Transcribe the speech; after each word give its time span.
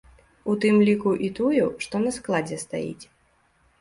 У 0.53 0.55
тым 0.63 0.79
ліку 0.87 1.11
і 1.29 1.29
тую, 1.39 1.67
што 1.85 1.95
на 2.07 2.11
складзе 2.19 2.57
стаіць. 2.67 3.05